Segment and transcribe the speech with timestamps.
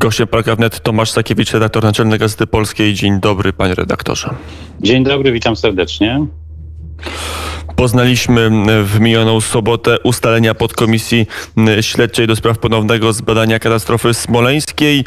[0.00, 2.94] Gościem Parkawnet Tomasz Sakiewicz, redaktor naczelny Gazety Polskiej.
[2.94, 4.34] Dzień dobry, panie redaktorze.
[4.80, 6.26] Dzień dobry, witam serdecznie.
[7.76, 8.50] Poznaliśmy
[8.84, 11.26] w minioną sobotę ustalenia podkomisji
[11.80, 15.04] śledczej do spraw ponownego zbadania katastrofy smoleńskiej.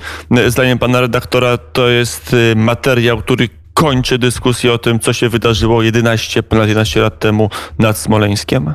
[0.47, 6.43] Zdaniem pana redaktora to jest materiał, który kończy dyskusję o tym, co się wydarzyło 11,
[6.43, 7.49] ponad 11 lat temu
[7.79, 8.73] nad Smoleńskiem.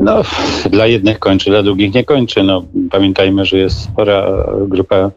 [0.00, 0.22] No,
[0.70, 2.42] dla jednych kończy, dla drugich nie kończy.
[2.42, 5.10] No, pamiętajmy, że jest spora grupa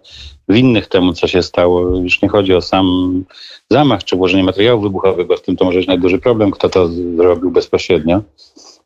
[0.49, 1.97] winnych temu, co się stało.
[1.97, 2.85] Już nie chodzi o sam
[3.69, 6.87] zamach czy włożenie materiału wybuchowego, z tym to może być najduży problem, kto to
[7.17, 8.21] zrobił bezpośrednio.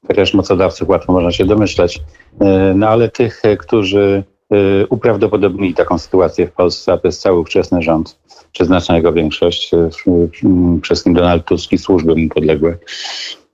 [0.07, 2.01] Chociaż mocodawców łatwo można się domyślać.
[2.39, 7.39] E, no ale tych, którzy e, uprawdopodobnili taką sytuację w Polsce, a to jest cały
[7.39, 8.17] ówczesny rząd,
[8.51, 9.89] czy znaczna jego większość, e,
[10.83, 13.44] wszystkim Donald Tusk i służby mu podległe, E,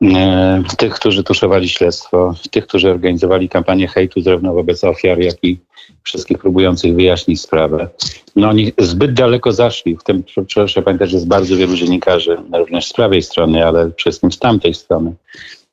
[0.77, 5.59] tych, którzy tuszowali śledztwo, tych, którzy organizowali kampanię hejtu zarówno wobec ofiar, jak i
[6.03, 7.87] wszystkich próbujących wyjaśnić sprawę.
[8.35, 9.97] No oni zbyt daleko zaszli.
[9.97, 13.95] W tym proszę pamiętać, że jest bardzo wielu dziennikarzy, również z prawej strony, ale przede
[13.95, 15.13] wszystkim z tamtej strony.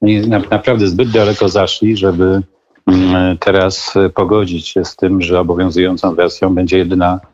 [0.02, 2.42] Oni naprawdę zbyt daleko zaszli, żeby
[2.86, 7.27] mm, teraz pogodzić się z tym, że obowiązującą wersją będzie jedyna E,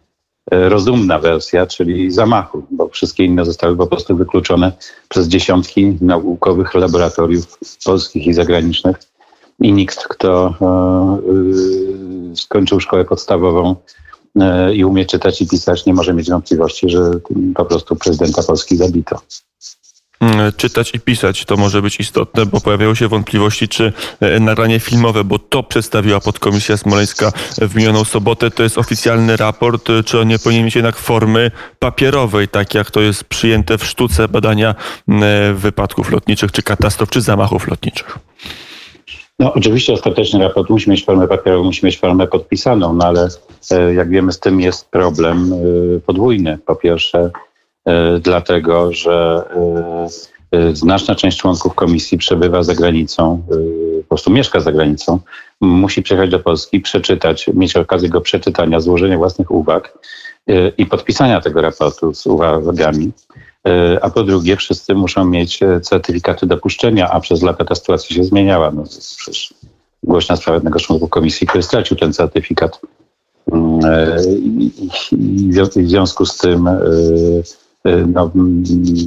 [0.51, 4.73] rozumna wersja, czyli zamachu, bo wszystkie inne zostały po prostu wykluczone
[5.09, 8.97] przez dziesiątki naukowych laboratoriów polskich i zagranicznych.
[9.61, 10.67] I nikt, kto e,
[12.33, 13.77] e, skończył szkołę podstawową
[14.75, 17.11] i umie czytać i pisać, nie może mieć wątpliwości, że
[17.55, 19.21] po prostu prezydenta Polski zabito.
[20.21, 21.45] Mm, czytać i pisać.
[21.45, 26.21] To może być istotne, bo pojawiały się wątpliwości, czy e, nagranie filmowe, bo to przedstawiła
[26.21, 30.75] podkomisja smoleńska w minioną sobotę, to jest oficjalny raport, e, czy on nie powinien mieć
[30.75, 34.75] jednak formy papierowej, tak jak to jest przyjęte w sztuce badania
[35.09, 38.19] e, wypadków lotniczych, czy katastrof, czy zamachów lotniczych.
[39.39, 43.29] No, oczywiście ostateczny raport musi mieć formę papierową, musi mieć formę podpisaną, no ale
[43.95, 45.51] jak wiemy, z tym jest problem
[46.07, 46.59] podwójny.
[46.67, 47.31] Po pierwsze,
[48.21, 49.45] dlatego że
[50.53, 53.43] e, e, znaczna część członków komisji przebywa za granicą,
[54.03, 55.19] po prostu mieszka za granicą,
[55.61, 59.99] musi przyjechać do Polski, przeczytać, mieć okazję go przeczytania, złożenia własnych uwag
[60.79, 63.13] i podpisania tego raportu z uwagami.
[64.03, 68.71] A po drugie, wszyscy muszą mieć certyfikaty dopuszczenia, a przez lata ta sytuacja się zmieniała.
[68.71, 68.85] No,
[69.17, 69.55] przecież
[70.03, 72.81] głośna sprawa jednego członka komisji, który stracił ten certyfikat.
[73.53, 73.81] Mm,
[75.13, 76.69] I w związku z tym
[77.85, 78.31] no,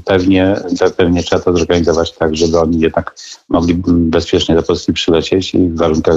[0.06, 0.56] pewnie,
[0.98, 3.16] pewnie trzeba to zorganizować tak, żeby oni jednak
[3.50, 6.16] mogli bezpiecznie do Polski przylecieć i w warunkach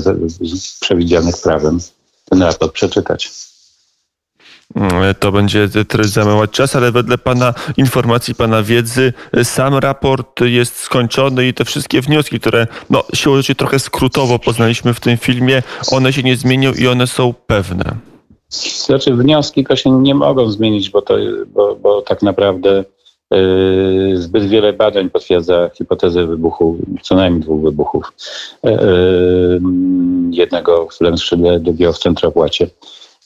[0.81, 1.79] przewidzianych prawem
[2.25, 3.31] ten raport przeczytać.
[4.75, 9.13] Mm, to będzie też zajmować czas, ale wedle Pana informacji, Pana wiedzy,
[9.45, 14.95] sam raport jest skończony i te wszystkie wnioski, które no, siłą rzeczy trochę skrótowo poznaliśmy
[14.95, 18.10] w tym filmie, one się nie zmienią i one są pewne.
[18.51, 21.17] Znaczy wnioski to się nie mogą zmienić, bo, to,
[21.47, 22.85] bo, bo tak naprawdę
[23.31, 28.13] yy, zbyt wiele badań potwierdza hipotezę wybuchu, co najmniej dwóch wybuchów.
[28.65, 29.61] Yy,
[30.31, 32.71] jednego w Lemskrzydle, drugiego w Centropłacie.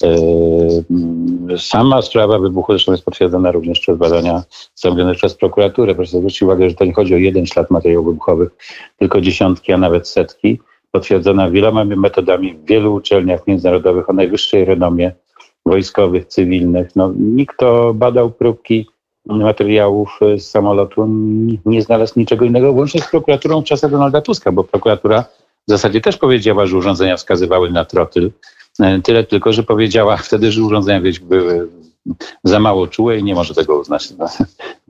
[0.02, 4.42] Yy, sama sprawa wybuchu zresztą jest potwierdzona również przez badania
[4.74, 5.94] zrobione przez prokuraturę.
[5.94, 8.50] Proszę zwrócić uwagę, że to nie chodzi o jeden ślad materiałów wybuchowych,
[8.98, 10.58] tylko dziesiątki, a nawet setki
[10.94, 15.12] potwierdzona wieloma metodami w wielu uczelniach międzynarodowych o najwyższej renomie
[15.66, 16.97] wojskowych, cywilnych.
[16.97, 18.87] No, nikt, kto badał próbki
[19.27, 21.09] materiałów z samolotu,
[21.66, 25.25] nie znalazł niczego innego, łącznie z prokuraturą w czasach Donalda Tuska, bo prokuratura
[25.69, 28.31] w zasadzie też powiedziała, że urządzenia wskazywały na trotyl.
[28.81, 31.69] E, tyle tylko, że powiedziała wtedy, że urządzenia były
[32.44, 34.10] za mało czułe i nie może tego uznać.
[34.19, 34.26] No,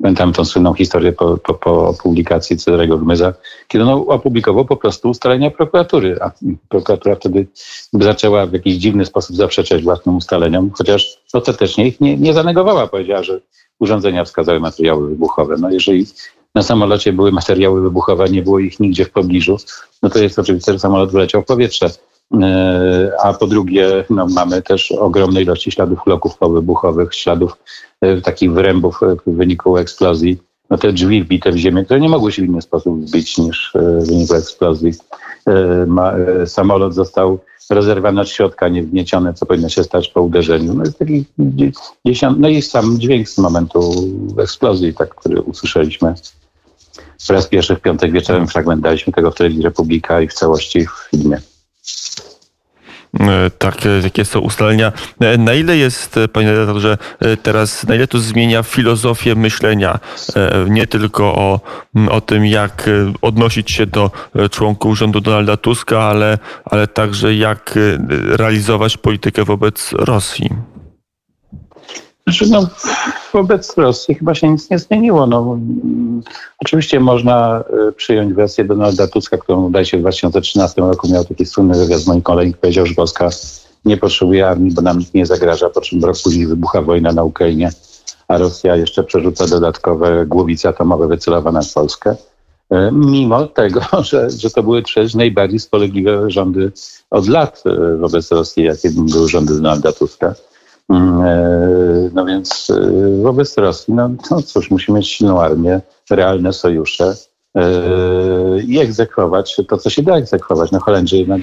[0.03, 3.35] pamiętam tą słynną historię po, po, po publikacji Cezarego Gmyza,
[3.69, 6.31] kiedy on opublikował po prostu ustalenia prokuratury, a
[6.69, 7.47] prokuratura wtedy
[7.93, 12.87] zaczęła w jakiś dziwny sposób zaprzeczać własnym ustaleniom, chociaż ostatecznie ich nie, nie zanegowała.
[12.87, 13.41] Powiedziała, że
[13.79, 15.57] urządzenia wskazały materiały wybuchowe.
[15.59, 16.07] No jeżeli
[16.55, 19.57] na samolocie były materiały wybuchowe, nie było ich nigdzie w pobliżu,
[20.03, 21.91] no to jest oczywiste, że samolot wyleciał w powietrze.
[22.43, 27.57] E, a po drugie no, mamy też ogromne ilości śladów loków powybuchowych, śladów
[28.01, 30.39] e, takich wyrębów e, w wyniku eksplozji.
[30.71, 33.73] No te drzwi wbite w ziemię, które nie mogły się w inny sposób wbić niż
[33.75, 34.93] w wyniku eksplozji.
[36.47, 37.39] Samolot został
[37.71, 40.75] rozerwany od środka, nie wgnieciony, co powinno się stać po uderzeniu.
[40.75, 41.25] No jest taki
[42.07, 43.93] dziesiąt, no i sam dźwięk z momentu
[44.39, 46.15] eksplozji, tak, który usłyszeliśmy.
[47.27, 50.87] Po raz pierwszy w piątek wieczorem fragment daliśmy tego w telewizji Republika i w całości
[50.87, 51.41] w filmie.
[53.59, 54.93] Tak, jakie są ustalenia.
[55.39, 56.99] Na ile jest, panie redaktorze,
[57.43, 59.99] teraz, na ile to zmienia filozofię myślenia,
[60.69, 61.61] nie tylko o,
[62.11, 62.91] o tym, jak
[63.23, 64.11] odnosić się do
[64.51, 67.79] członków rządu Donalda Tuska, ale, ale także jak
[68.29, 70.51] realizować politykę wobec Rosji?
[72.27, 72.69] Znaczy, no,
[73.35, 75.27] wobec Rosji chyba się nic nie zmieniło.
[75.27, 75.59] No,
[76.59, 81.47] oczywiście można e, przyjąć wersję Donalda Tuska, którą udaje się w 2013 roku miał taki
[81.47, 83.29] słynny wywiad z moim kolegą, powiedział, że Polska
[83.85, 87.25] nie potrzebuje armii, bo nam nikt nie zagraża, po czym rok później wybucha wojna na
[87.25, 87.71] Ukrainie,
[88.29, 92.17] a Rosja jeszcze przerzuca dodatkowe głowice atomowe wycelowane w Polskę.
[92.71, 96.73] E, mimo tego, że, że to były przecież najbardziej spolegliwe rządy
[97.11, 100.35] od lat e, wobec Rosji, jakie były rządy Donalda Tuska.
[100.89, 106.53] Mm, e, no więc e, wobec Rosji, no, no cóż, musimy mieć silną armię, realne
[106.53, 107.15] sojusze
[107.57, 107.63] e,
[108.67, 110.71] i egzekwować to, co się da egzekwować.
[110.71, 111.41] No Holendrzy jednak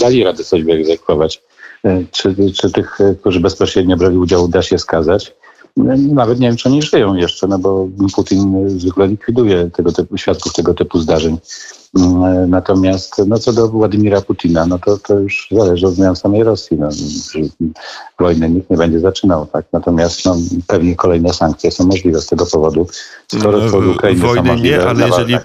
[0.00, 1.42] dali radę coś wyegzekwować.
[2.10, 5.34] Czy, czy tych, którzy bezpośrednio brali udział, da się skazać?
[5.76, 10.52] Nawet nie wiem, czy oni żyją jeszcze, no bo Putin zwykle likwiduje tego typu, świadków
[10.52, 11.38] tego typu zdarzeń.
[11.98, 16.42] Mm, natomiast no co do Władimira Putina, no to, to już zależy od zmian samej
[16.42, 16.76] Rosji.
[16.78, 16.88] No,
[18.18, 19.66] wojny nikt nie będzie zaczynał, tak?
[19.72, 20.36] Natomiast no,
[20.66, 22.86] pewnie kolejne sankcje są możliwe z tego powodu.
[23.38, 23.70] Skoro no,
[24.16, 25.38] Wojny nie, ale jeżeli,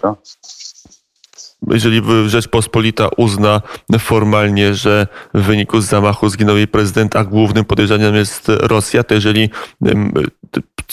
[1.70, 3.62] jeżeli Rzeczpospolita uzna
[4.00, 9.50] formalnie, że w wyniku zamachu zginął jej prezydent, a głównym podejrzanym jest Rosja, to jeżeli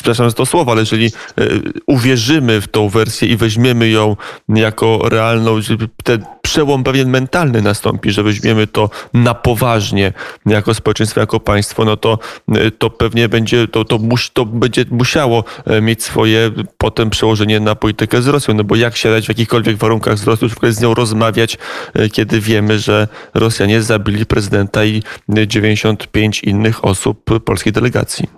[0.03, 1.11] przepraszam za to słowo, ale jeżeli e,
[1.87, 4.17] uwierzymy w tą wersję i weźmiemy ją
[4.49, 5.59] jako realną,
[6.05, 10.13] ten przełom pewien mentalny nastąpi, że weźmiemy to na poważnie
[10.47, 12.19] jako społeczeństwo, jako państwo, no to,
[12.49, 17.61] e, to pewnie będzie, to, to, mus, to będzie musiało e, mieć swoje potem przełożenie
[17.61, 20.95] na politykę z Rosją, no bo jak siadać w jakichkolwiek warunkach z Rosją, z nią
[20.95, 21.59] rozmawiać,
[22.13, 28.38] kiedy wiemy, że Rosjanie zabili prezydenta i 95 innych osób polskiej delegacji.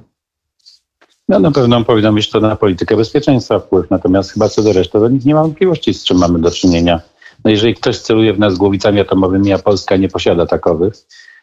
[1.31, 4.93] No na pewno powinno mieć to na politykę bezpieczeństwa wpływ, natomiast chyba co do reszty,
[4.93, 7.01] to nikt nie ma wątpliwości, z czym mamy do czynienia.
[7.45, 10.95] No jeżeli ktoś celuje w nas głowicami atomowymi, a Polska nie posiada takowych,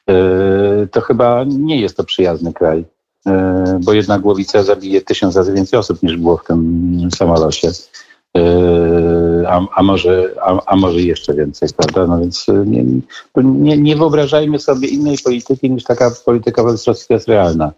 [0.08, 2.86] yy, to chyba nie jest to przyjazny kraj,
[3.26, 3.34] yy,
[3.84, 7.72] bo jedna głowica zabije tysiąc razy więcej osób niż było w tym samolocie.
[8.36, 12.08] Yy, a, a, może, a, a, może jeszcze więcej, prawda?
[12.08, 12.86] No więc nie,
[13.36, 17.72] nie, nie, wyobrażajmy sobie innej polityki niż taka polityka wobec Rosji jest realna.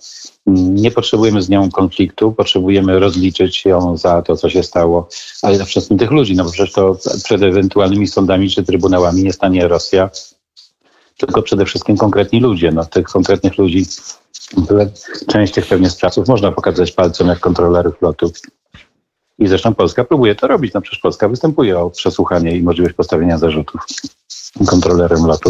[0.48, 5.08] Nie potrzebujemy z nią konfliktu, potrzebujemy rozliczyć ją za to, co się stało,
[5.42, 9.34] ale na wszystkim tych ludzi, no bo przecież to przed ewentualnymi sądami czy trybunałami nie
[9.34, 10.10] stanie Rosja,
[11.18, 12.72] tylko przede wszystkim konkretni ludzie.
[12.72, 13.86] No, tych konkretnych ludzi,
[15.28, 18.32] część tych pewnie sprawców można pokazać palcem jak kontrolerów lotów.
[19.40, 20.74] I zresztą Polska próbuje to robić.
[20.74, 23.82] No przecież Polska występuje o przesłuchanie i możliwość postawienia zarzutów
[24.68, 25.50] kontrolerem lotu.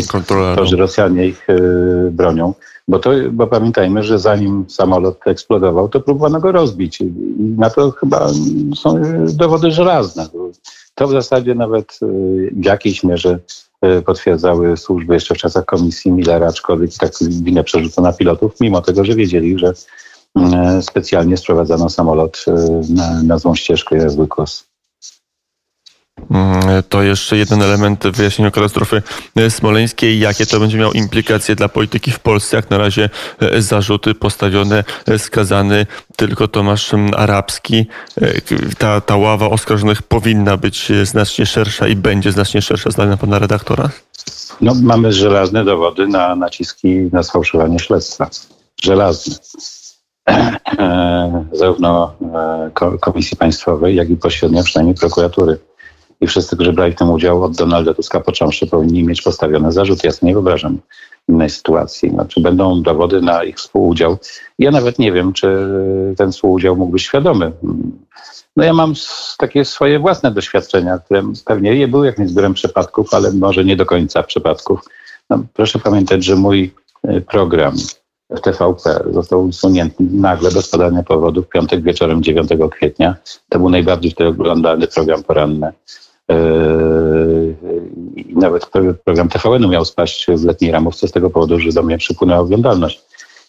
[0.56, 2.54] To, że Rosjanie ich y, bronią.
[2.88, 7.02] Bo, to, bo pamiętajmy, że zanim samolot eksplodował, to próbowano go rozbić.
[7.02, 7.12] I
[7.58, 8.30] na to chyba
[8.76, 10.28] są dowody żelazne.
[10.96, 13.40] To w zasadzie nawet y, w jakiejś mierze
[14.06, 19.06] potwierdzały służby jeszcze w czasach komisji Millera, aczkolwiek tak winę przerzucono na pilotów, mimo tego,
[19.06, 19.74] że wiedzieli, że
[20.82, 22.46] specjalnie sprowadzano samolot
[22.90, 24.70] na, na złą ścieżkę zły kos.
[26.32, 29.02] Mm, to jeszcze jeden element w wyjaśnieniu katastrofy
[29.50, 30.20] smoleńskiej.
[30.20, 32.58] Jakie to będzie miało implikacje dla polityki w Polsce?
[32.58, 33.10] Jak na razie
[33.40, 35.86] e, zarzuty postawione, e, skazany
[36.16, 37.86] tylko Tomasz Arabski.
[38.22, 38.42] E,
[38.78, 43.90] ta, ta ława oskarżonych powinna być znacznie szersza i będzie znacznie szersza, zdaniem pana redaktora?
[44.62, 48.30] No, mamy żelazne dowody na naciski na sfałszowanie śledztwa.
[48.84, 49.36] Żelazne.
[51.54, 52.14] Zarówno
[53.00, 55.58] Komisji Państwowej, jak i pośrednio przynajmniej prokuratury
[56.22, 60.08] i wszyscy, którzy brali w tym udział od Donalda Tuska począwszy, powinni mieć postawione zarzuty.
[60.08, 60.80] Ja sobie nie wyobrażam
[61.30, 62.10] innej sytuacji.
[62.10, 64.18] Znaczy będą dowody na ich współudział.
[64.60, 65.68] Ja nawet nie wiem, czy
[66.18, 67.52] ten współudział mógł być świadomy.
[68.58, 68.94] No ja mam
[69.38, 73.86] takie swoje własne doświadczenia, które pewnie je były jakimś zbiorem przypadków, ale może nie do
[73.86, 74.80] końca przypadków.
[75.30, 76.74] No, proszę pamiętać, że mój
[77.10, 77.76] y, program
[78.30, 83.16] w TVP został usunięty nagle bez podania powodu w piątek wieczorem 9 kwietnia.
[83.50, 85.72] To był najbardziej wtedy oglądany program poranny.
[86.30, 87.56] Yy,
[88.36, 88.66] nawet
[89.06, 93.02] program TVN-u miał spaść w letniej ramówce z tego powodu, że do mnie przypłynęła oglądalność.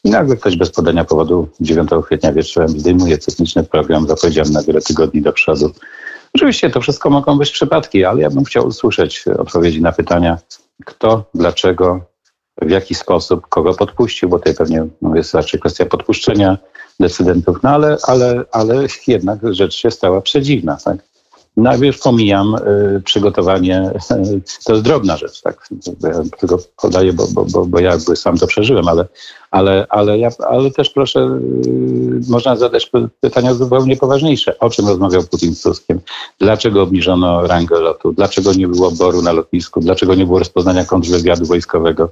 [0.04, 4.80] I nagle ktoś bez podania powodu 9 kwietnia wieczorem zdejmuje cykliczny program zapowiedziany na wiele
[4.80, 5.70] tygodni do przodu.
[6.34, 10.38] Oczywiście to wszystko mogą być przypadki, ale ja bym chciał usłyszeć odpowiedzi na pytania,
[10.84, 12.00] kto, dlaczego,
[12.60, 16.58] w jaki sposób, kogo podpuścił, bo tutaj pewnie no, jest raczej kwestia podpuszczenia
[17.00, 20.78] decydentów, no ale, ale, ale jednak rzecz się stała przedziwna.
[20.84, 20.96] Tak?
[21.80, 25.68] Już pomijam y, przygotowanie, y, to jest drobna rzecz, tak?
[26.02, 29.04] Ja tylko podaję, bo, bo, bo, bo ja jakby sam to przeżyłem, ale,
[29.50, 32.90] ale, ale, ja, ale też proszę, y, można zadać
[33.20, 34.58] pytania zupełnie poważniejsze.
[34.58, 36.00] O czym rozmawiał Putin z Tuskiem?
[36.38, 38.12] Dlaczego obniżono rangę lotu?
[38.12, 39.80] Dlaczego nie było boru na lotnisku?
[39.80, 42.10] Dlaczego nie było rozpoznania kontrwywiadu wojskowego,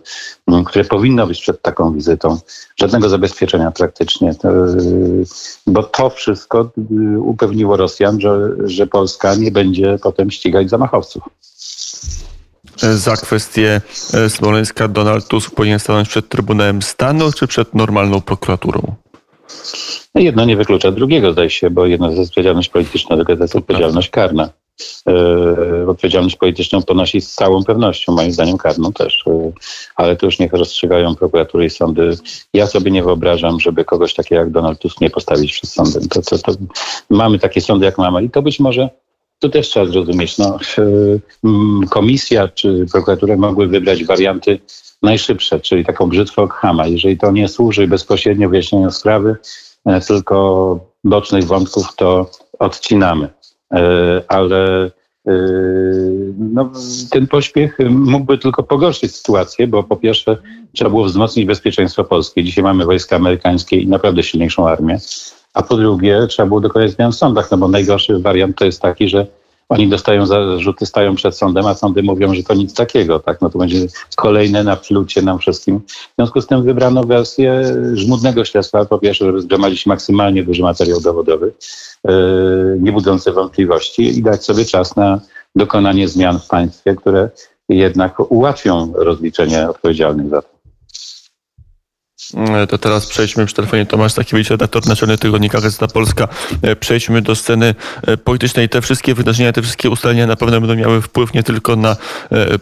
[0.48, 2.38] y, które powinno być przed taką wizytą?
[2.76, 4.30] Żadnego zabezpieczenia praktycznie.
[4.30, 5.24] Y,
[5.66, 6.70] bo to wszystko
[7.14, 11.22] y, upewniło Rosjan, że, że Polska nie będzie potem ścigać zamachowców.
[12.78, 13.80] Za kwestię
[14.14, 18.94] e, Smoleńska Donald Tusk powinien stanąć przed Trybunałem Stanu czy przed normalną prokuraturą?
[20.14, 23.56] No jedno nie wyklucza drugiego, zdaje się, bo jedno jest odpowiedzialność polityczna, druga to jest
[23.56, 24.50] odpowiedzialność karna.
[25.06, 29.52] Yy, odpowiedzialność polityczną ponosi z całą pewnością, moim zdaniem karną też, yy,
[29.96, 32.16] ale to już niech rozstrzygają prokuratury i sądy.
[32.54, 36.08] Ja sobie nie wyobrażam, żeby kogoś takiego jak Donald Tusk nie postawić przed sądem.
[36.08, 36.52] To, to, to
[37.10, 38.88] mamy takie sądy, jak mamy i to być może
[39.38, 40.38] to też trzeba zrozumieć.
[40.38, 40.58] No,
[41.90, 44.58] komisja czy prokuratura mogły wybrać warianty
[45.02, 46.86] najszybsze, czyli taką brzytwę Okhama.
[46.86, 49.36] Jeżeli to nie służy bezpośrednio wyjaśnieniu sprawy,
[49.86, 53.28] e, tylko bocznych wątków, to odcinamy.
[53.72, 54.90] E, ale
[55.26, 55.32] e,
[56.38, 56.70] no,
[57.10, 60.36] ten pośpiech mógłby tylko pogorszyć sytuację, bo po pierwsze
[60.72, 62.44] trzeba było wzmocnić bezpieczeństwo polskie.
[62.44, 64.98] Dzisiaj mamy wojska amerykańskie i naprawdę silniejszą armię.
[65.54, 68.82] A po drugie trzeba było dokonać zmian w sądach, no bo najgorszy wariant to jest
[68.82, 69.26] taki, że
[69.68, 73.40] oni dostają zarzuty, stają przed sądem, a sądy mówią, że to nic takiego, tak?
[73.40, 73.86] No to będzie
[74.16, 75.80] kolejne na plucie nam wszystkim.
[75.88, 77.62] W związku z tym wybrano wersję
[77.94, 81.52] żmudnego śledztwa, po pierwsze, żeby zgromadzić maksymalnie duży materiał dowodowy,
[82.04, 85.20] yy, nie budzący wątpliwości i dać sobie czas na
[85.56, 87.30] dokonanie zmian w państwie, które
[87.68, 90.57] jednak ułatwią rozliczenie odpowiedzialnych za to.
[92.34, 96.28] E, to teraz przejdźmy przy telefonie Tomasz Stakiewicz, redaktor naczelny tygodnika Gazeta Polska.
[96.62, 97.74] E, przejdźmy do sceny
[98.06, 98.68] e, politycznej.
[98.68, 101.96] Te wszystkie wydarzenia, te wszystkie ustalenia na pewno będą miały wpływ nie tylko na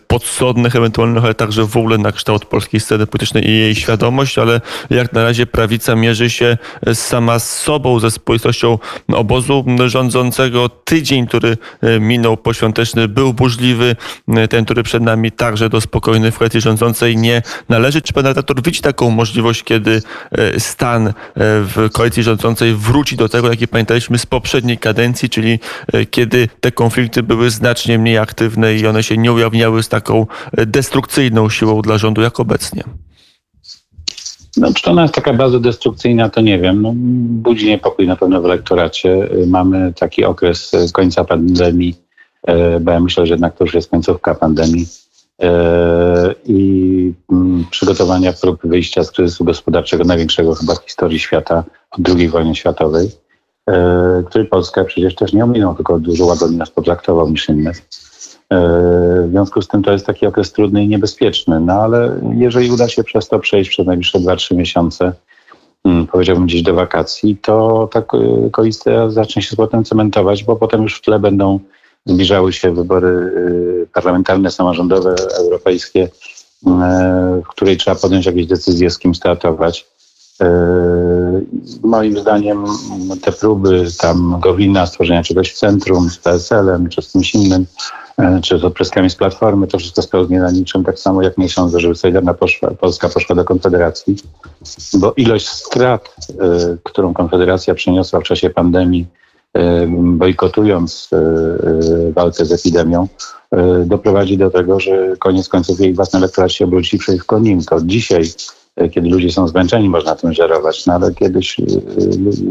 [0.06, 4.60] podsądnych ewentualnych, ale także w ogóle na kształt polskiej sceny politycznej i jej świadomość, ale
[4.90, 6.58] jak na razie prawica mierzy się
[6.94, 8.78] sama z sobą, ze spoistością
[9.12, 10.68] obozu rządzącego.
[10.68, 11.56] Tydzień, który
[12.00, 13.96] minął poświąteczny był burzliwy,
[14.50, 18.02] ten, który przed nami także do spokojnej w koalicji rządzącej nie należy.
[18.02, 23.16] Czy pan redaktor widzi taką możliwość możliwość, kiedy e, stan e, w koalicji rządzącej wróci
[23.16, 25.58] do tego, jaki pamiętaliśmy z poprzedniej kadencji, czyli
[25.92, 30.26] e, kiedy te konflikty były znacznie mniej aktywne i one się nie ujawniały z taką
[30.52, 32.82] destrukcyjną siłą dla rządu jak obecnie.
[34.56, 36.82] No, czy ona jest taka bardzo destrukcyjna, to nie wiem.
[36.82, 36.92] No,
[37.42, 39.28] budzi niepokój na pewno w elektoracie.
[39.46, 41.94] Mamy taki okres końca pandemii,
[42.80, 44.86] bo ja myślę, że jednak to już jest końcówka pandemii
[46.44, 52.28] i mm, przygotowania prób wyjścia z kryzysu gospodarczego, największego chyba w historii świata od II
[52.28, 53.10] wojny światowej,
[53.70, 57.70] e, który Polska przecież też nie ominął, tylko dużo łagodniej nas potraktował niż inne.
[57.70, 57.74] E,
[59.26, 62.88] w związku z tym to jest taki okres trudny i niebezpieczny, no ale jeżeli uda
[62.88, 65.12] się przez to przejść przez najbliższe 2-3 miesiące,
[65.84, 68.02] mm, powiedziałbym gdzieś do wakacji, to ta
[68.52, 71.60] koalicja zacznie się potem cementować, bo potem już w tle będą
[72.06, 76.10] zbliżały się wybory y, parlamentarne, samorządowe, europejskie, y,
[77.42, 79.86] w której trzeba podjąć jakieś decyzje, z kim startować.
[80.42, 80.46] Y,
[81.82, 82.64] moim zdaniem
[83.22, 87.66] te próby tam Gowina, stworzenia czegoś w centrum z PSL-em czy z kimś innym,
[88.42, 91.80] czy z odpreskami z Platformy, to wszystko spełznie na niczym, tak samo jak nie sądzę,
[91.80, 94.16] żeby Solidarna poszła, Polska poszła do Konfederacji,
[94.94, 96.16] bo ilość strat,
[96.82, 99.06] którą Konfederacja przyniosła w czasie pandemii,
[100.02, 103.08] bojkotując e, e, walkę z epidemią,
[103.50, 107.62] e, doprowadzi do tego, że koniec końców jej własny elektorat się obróci przeciwko nim.
[107.62, 108.22] To dzisiaj,
[108.90, 111.56] kiedy ludzie są zmęczeni, można tym żerować, no ale kiedyś,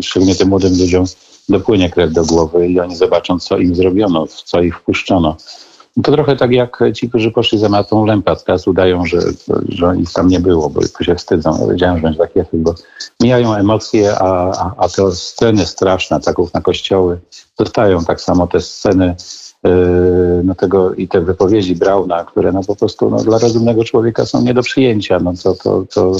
[0.02, 1.06] szczególnie tym młodym ludziom,
[1.50, 5.38] dopłynie krew do głowy i oni zobaczą, co im zrobiono, w co ich wpuszczono.
[6.04, 9.20] To trochę tak jak ci, którzy poszli za Matą Lempart, teraz udają, że,
[9.70, 11.62] że nic tam nie było, bo się wstydzą.
[11.62, 12.76] Ja wiedziałem, że będzie taki efekt, bo
[13.22, 17.20] mijają emocje, a, a, a te sceny straszne, ataków na kościoły,
[17.60, 19.16] zostają tak samo te sceny
[19.64, 19.72] yy,
[20.44, 24.42] no tego i te wypowiedzi Brauna, które no po prostu no, dla rozumnego człowieka są
[24.42, 25.20] nie do przyjęcia.
[25.20, 26.12] No to, to, to,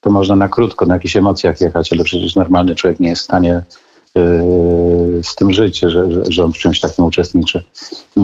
[0.00, 3.24] to można na krótko, na jakichś emocjach jechać, ale przecież normalny człowiek nie jest w
[3.24, 3.62] stanie
[5.22, 7.62] z tym żyć, że, że, że on w czymś takim uczestniczy.
[8.16, 8.22] Yy,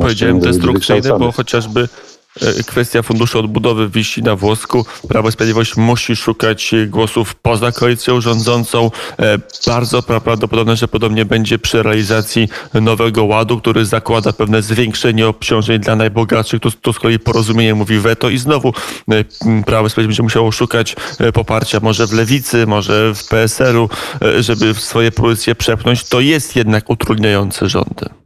[0.00, 2.17] Powiedziałem destrukcyjne, bo chociażby E,
[2.66, 4.86] kwestia funduszu odbudowy wisi na włosku.
[5.08, 8.90] Prawo i Sprawiedliwość musi szukać głosów poza koalicją rządzącą.
[9.18, 15.78] E, bardzo prawdopodobne, że podobnie będzie przy realizacji nowego ładu, który zakłada pewne zwiększenie obciążeń
[15.78, 16.60] dla najbogatszych.
[16.60, 19.24] Tu, tu z kolei porozumienie mówi weto i znowu e,
[19.66, 20.96] Prawo i Sprawiedliwość będzie musiało szukać
[21.34, 23.88] poparcia może w Lewicy, może w PSL-u,
[24.40, 26.04] żeby swoje pozycje przepchnąć.
[26.04, 28.17] To jest jednak utrudniające rządy.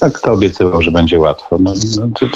[0.00, 1.58] Tak kto obiecywał, że będzie łatwo?
[1.60, 2.26] No, no, to,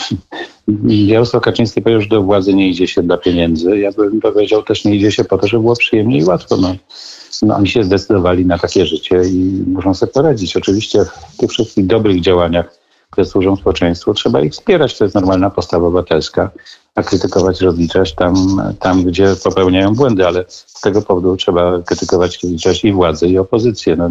[0.84, 3.78] Jarosław Kaczyński powiedział, że do władzy nie idzie się dla pieniędzy.
[3.78, 6.56] Ja bym powiedział, też nie idzie się po to, żeby było przyjemnie i łatwo.
[6.56, 6.74] No,
[7.42, 10.56] no, oni się zdecydowali na takie życie i muszą sobie poradzić.
[10.56, 12.83] Oczywiście w tych wszystkich dobrych działaniach,
[13.14, 14.98] które służą społeczeństwu, trzeba ich wspierać.
[14.98, 16.50] To jest normalna postawa obywatelska,
[16.94, 18.34] a krytykować, rozliczać tam,
[18.80, 23.96] tam gdzie popełniają błędy, ale z tego powodu trzeba krytykować, rozliczać i władzę, i opozycję.
[23.96, 24.10] No,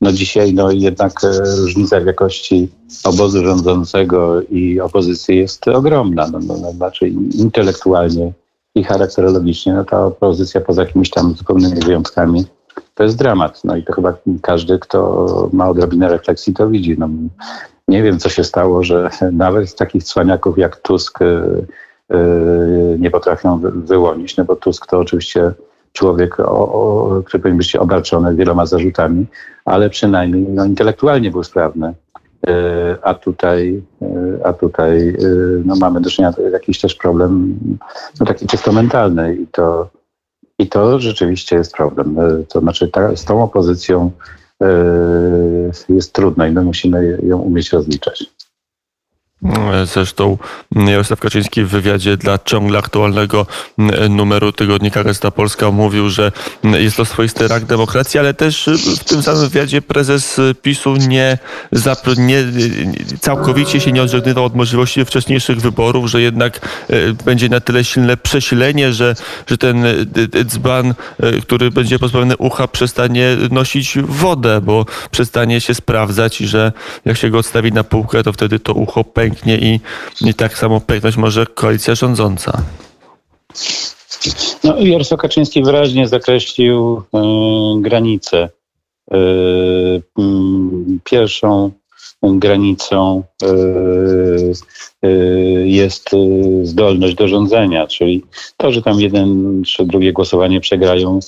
[0.00, 2.68] no dzisiaj no, jednak e, różnica w jakości
[3.04, 6.28] obozu rządzącego i opozycji jest ogromna.
[6.32, 8.32] No, no, no, znaczy intelektualnie
[8.74, 12.44] i charakterologicznie, no ta opozycja poza jakimiś tam zupełnymi wyjątkami
[12.94, 13.64] to jest dramat.
[13.64, 16.96] No i to chyba każdy, kto ma odrobinę refleksji, to widzi.
[16.98, 17.08] No,
[17.88, 24.36] nie wiem, co się stało, że nawet takich cwaniaków jak Tusk yy, nie potrafią wyłonić,
[24.36, 25.52] no bo Tusk to oczywiście
[25.92, 29.26] człowiek, o, o, który powinien być obarczony wieloma zarzutami,
[29.64, 31.94] ale przynajmniej no, intelektualnie był sprawny.
[32.46, 32.52] Yy,
[33.02, 33.82] a tutaj,
[34.44, 35.16] a tutaj
[35.64, 37.58] no, mamy do czynienia jakiś też problem
[38.20, 39.88] no, taki czysto mentalny i to,
[40.58, 42.16] i to rzeczywiście jest problem.
[42.48, 44.10] To znaczy ta, z tą opozycją
[45.88, 48.26] jest trudno i my musimy ją umieć rozliczać.
[49.84, 50.38] Zresztą
[50.76, 53.46] Jarosław Kaczyński w wywiadzie dla ciągle aktualnego
[54.10, 56.32] numeru tygodnika Gazeta Polska mówił, że
[56.64, 58.70] jest to swoisty rak demokracji, ale też
[59.00, 61.38] w tym samym wywiadzie prezes PiSu nie,
[62.18, 62.44] nie
[63.20, 66.68] całkowicie się nie odżegnywał od możliwości wcześniejszych wyborów, że jednak
[67.24, 69.14] będzie na tyle silne przesilenie, że,
[69.46, 69.84] że ten
[70.44, 70.94] dzban,
[71.42, 76.72] który będzie pozbawiony ucha, przestanie nosić wodę, bo przestanie się sprawdzać i że
[77.04, 79.80] jak się go odstawi na półkę, to wtedy to ucho pęknie pęknie i,
[80.28, 82.62] i tak samo pęknąć może koalicja rządząca.
[84.64, 88.48] No, Jarosław Kaczyński wyraźnie zakreślił y, granice.
[89.14, 90.02] Y,
[91.04, 91.70] pierwszą
[92.22, 93.22] granicą
[95.64, 96.10] jest
[96.62, 98.22] zdolność do rządzenia, czyli
[98.56, 101.18] to, że tam jeden czy drugie głosowanie przegrają,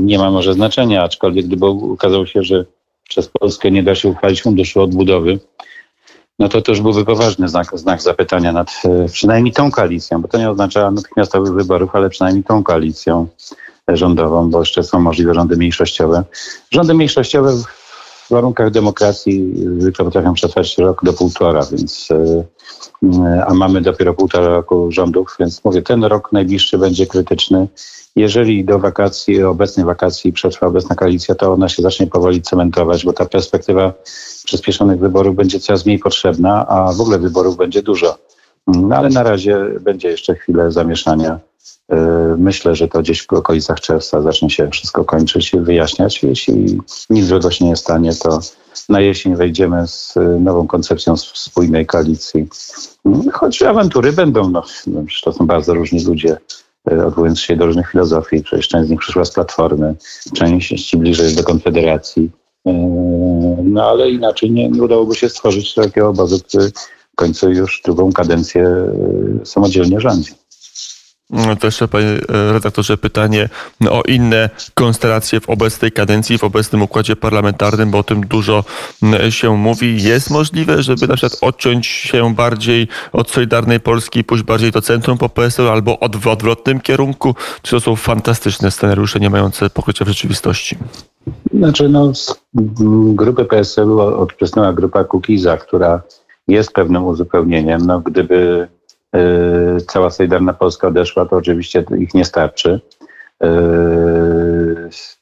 [0.00, 2.64] nie ma może znaczenia, aczkolwiek gdyby okazało się, że
[3.08, 5.38] przez Polskę nie da się uchwalić funduszu odbudowy,
[6.38, 10.38] no to też byłby poważny znak, znak zapytania nad e, przynajmniej tą koalicją, bo to
[10.38, 13.26] nie oznacza natychmiastowych wyborów, ale przynajmniej tą koalicją
[13.88, 16.24] rządową, bo jeszcze są możliwe rządy mniejszościowe.
[16.70, 17.52] Rządy mniejszościowe
[18.28, 24.48] w warunkach demokracji zwykle potrafią przetrwać rok do półtora, więc e, a mamy dopiero półtora
[24.48, 27.68] roku rządów, więc mówię, ten rok najbliższy będzie krytyczny.
[28.16, 33.12] Jeżeli do wakacji, obecnej wakacji przetrwa obecna koalicja, to ona się zacznie powoli cementować, bo
[33.12, 33.92] ta perspektywa
[34.44, 38.18] przyspieszonych wyborów będzie coraz mniej potrzebna, a w ogóle wyborów będzie dużo.
[38.68, 41.38] No ale na razie będzie jeszcze chwilę zamieszania.
[41.88, 41.96] E,
[42.38, 46.22] myślę, że to gdzieś w okolicach czerwca zacznie się wszystko kończyć i wyjaśniać.
[46.22, 48.40] Jeśli nic złego się nie stanie, to
[48.88, 52.48] na jesień wejdziemy z nową koncepcją spójnej koalicji.
[53.32, 56.36] Choć awantury będą, no, no to są bardzo różni ludzie,
[56.90, 58.42] e, odwołując się do różnych filozofii.
[58.42, 59.94] Przecież część z nich przyszła z Platformy,
[60.34, 62.30] część bliżej do Konfederacji.
[62.66, 62.72] E,
[63.64, 66.70] no ale inaczej nie, nie udałoby się stworzyć takiego obozu, który
[67.18, 70.32] końcu już drugą kadencję e, samodzielnie rządzi.
[71.30, 73.48] No to jeszcze, panie redaktorze, pytanie
[73.90, 78.64] o inne konstelacje w obecnej kadencji, w obecnym układzie parlamentarnym, bo o tym dużo
[79.30, 80.02] się mówi.
[80.02, 84.82] Jest możliwe, żeby na przykład odciąć się bardziej od Solidarnej Polski i pójść bardziej do
[84.82, 87.34] centrum po PSL albo od, w odwrotnym kierunku?
[87.62, 90.76] Czy to są fantastyczne scenariusze, nie mające pokrycia w rzeczywistości?
[91.54, 92.34] Znaczy, no, z
[93.14, 96.02] grupy PSL-u odprysnęła grupa Kukiza, która
[96.48, 97.86] jest pewnym uzupełnieniem.
[97.86, 98.68] No, gdyby
[99.16, 102.80] y, cała Solidarna Polska odeszła, to oczywiście ich nie starczy.
[103.44, 103.48] Y,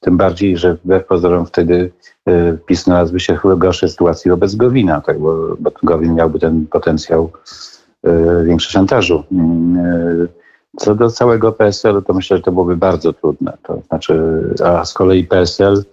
[0.01, 1.91] tym bardziej, że wbrew pozorom wtedy
[2.29, 6.67] y, PiS znalazłby się w gorszej sytuacji wobec Gowina, tak, bo, bo Gowin miałby ten
[6.67, 7.31] potencjał
[8.45, 9.25] większy szantażu.
[10.77, 13.59] Co do całego PSL-u, to myślę, że to byłoby bardzo trudne.
[13.62, 15.85] To znaczy, a z kolei PSL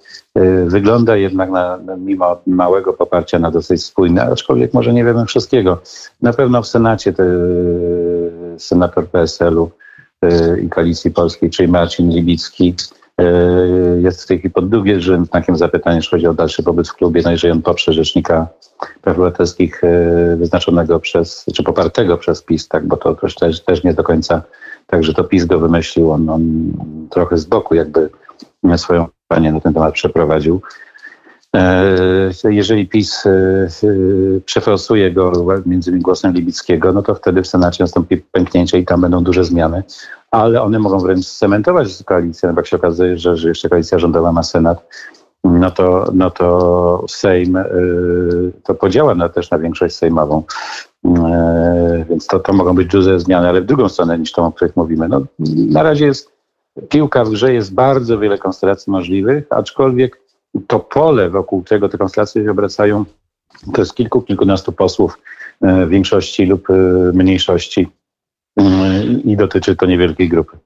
[0.65, 5.81] wygląda jednak na, mimo małego poparcia na dosyć spójne, aczkolwiek może nie wiemy wszystkiego.
[6.21, 7.25] Na pewno w Senacie te,
[8.57, 9.71] senator PSL-u
[10.25, 12.75] y, i Koalicji Polskiej, czyli Marcin Libicki,
[13.21, 16.93] y, jest w tej chwili pod drugim znakiem zapytania, jeśli chodzi o dalszy pobyt w
[16.93, 18.47] klubie, no jeżeli on poprze rzecznika
[19.01, 19.81] praw obywatelskich
[20.37, 24.41] wyznaczonego przez, czy popartego przez PiS, tak, bo to też, też nie do końca
[24.87, 26.71] Także to PiS go wymyślił, on, on
[27.09, 28.09] trochę z boku jakby
[28.77, 30.61] swoją kampanię na ten temat przeprowadził.
[31.55, 33.69] E, jeżeli PiS e, e,
[34.45, 35.31] przeforsuje go
[35.65, 39.83] między głosem Libickiego, no to wtedy w Senacie nastąpi pęknięcie i tam będą duże zmiany,
[40.31, 44.31] ale one mogą wręcz cementować koalicję, bo jak się okazuje, że, że jeszcze koalicja rządowa
[44.31, 44.87] ma Senat,
[45.43, 47.57] no to, no to Sejm
[48.63, 50.43] to podziała na, też na większość sejmową.
[52.09, 54.75] Więc to, to mogą być duże zmiany, ale w drugą stronę niż tą, o których
[54.75, 55.07] mówimy.
[55.09, 55.21] No,
[55.69, 56.32] na razie jest
[56.89, 60.19] piłka w grze, jest bardzo wiele konstelacji możliwych, aczkolwiek
[60.67, 63.05] to pole, wokół którego te konstelacje się obracają,
[63.73, 65.17] to jest kilku, kilkunastu posłów
[65.63, 66.73] y, większości lub y,
[67.13, 67.87] mniejszości
[68.59, 68.63] y,
[69.25, 70.57] i dotyczy to niewielkiej grupy.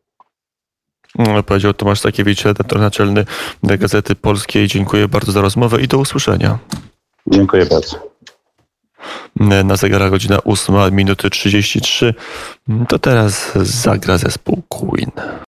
[1.18, 3.26] Mm, Powiedział Tomasz Sakiewicz, redaktor naczelny
[3.64, 4.68] Gazety Polskiej.
[4.68, 6.58] Dziękuję bardzo za rozmowę i do usłyszenia.
[7.28, 8.08] Dziękuję bardzo.
[9.64, 12.14] Na zegarach godzina 8 minuty 33.
[12.90, 15.12] To teraz zagra zespół Queen.